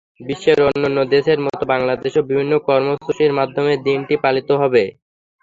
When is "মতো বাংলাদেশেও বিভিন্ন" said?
1.45-2.53